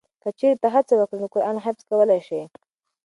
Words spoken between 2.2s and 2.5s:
شې.